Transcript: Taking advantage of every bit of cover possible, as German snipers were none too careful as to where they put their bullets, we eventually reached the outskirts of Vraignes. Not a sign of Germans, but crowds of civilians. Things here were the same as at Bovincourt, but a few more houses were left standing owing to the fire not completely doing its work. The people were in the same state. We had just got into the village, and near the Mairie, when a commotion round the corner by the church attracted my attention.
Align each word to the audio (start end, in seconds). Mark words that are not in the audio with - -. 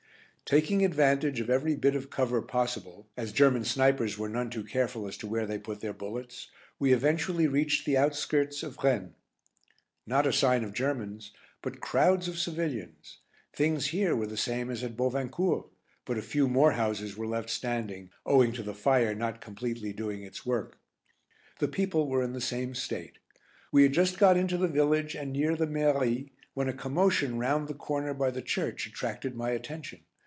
Taking 0.45 0.83
advantage 0.83 1.39
of 1.39 1.49
every 1.49 1.77
bit 1.77 1.95
of 1.95 2.09
cover 2.09 2.41
possible, 2.41 3.07
as 3.15 3.31
German 3.31 3.63
snipers 3.63 4.17
were 4.17 4.27
none 4.27 4.49
too 4.49 4.65
careful 4.65 5.07
as 5.07 5.15
to 5.19 5.25
where 5.27 5.45
they 5.45 5.57
put 5.57 5.79
their 5.79 5.93
bullets, 5.93 6.49
we 6.77 6.91
eventually 6.91 7.47
reached 7.47 7.85
the 7.85 7.95
outskirts 7.95 8.61
of 8.61 8.75
Vraignes. 8.75 9.13
Not 10.05 10.27
a 10.27 10.33
sign 10.33 10.65
of 10.65 10.73
Germans, 10.73 11.31
but 11.61 11.79
crowds 11.79 12.27
of 12.27 12.37
civilians. 12.37 13.19
Things 13.53 13.87
here 13.95 14.13
were 14.13 14.27
the 14.27 14.35
same 14.35 14.69
as 14.69 14.83
at 14.83 14.97
Bovincourt, 14.97 15.69
but 16.03 16.17
a 16.17 16.21
few 16.21 16.49
more 16.49 16.73
houses 16.73 17.15
were 17.15 17.27
left 17.27 17.49
standing 17.49 18.09
owing 18.25 18.51
to 18.51 18.61
the 18.63 18.75
fire 18.75 19.15
not 19.15 19.39
completely 19.39 19.93
doing 19.93 20.21
its 20.21 20.45
work. 20.45 20.77
The 21.59 21.69
people 21.69 22.09
were 22.09 22.23
in 22.23 22.33
the 22.33 22.41
same 22.41 22.75
state. 22.75 23.19
We 23.71 23.83
had 23.83 23.93
just 23.93 24.19
got 24.19 24.35
into 24.35 24.57
the 24.57 24.67
village, 24.67 25.15
and 25.15 25.31
near 25.31 25.55
the 25.55 25.65
Mairie, 25.67 26.33
when 26.53 26.67
a 26.67 26.73
commotion 26.73 27.39
round 27.39 27.69
the 27.69 27.73
corner 27.73 28.13
by 28.13 28.31
the 28.31 28.41
church 28.41 28.85
attracted 28.85 29.33
my 29.33 29.51
attention. 29.51 30.01